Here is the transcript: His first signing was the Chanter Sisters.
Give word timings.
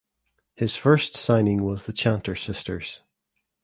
His 0.55 0.75
first 0.77 1.15
signing 1.15 1.63
was 1.63 1.83
the 1.83 1.93
Chanter 1.93 2.33
Sisters. 2.35 3.01